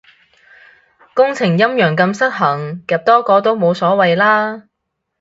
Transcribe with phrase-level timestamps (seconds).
[1.13, 4.63] 工程陰陽咁失衡，夾多個都冇所謂啦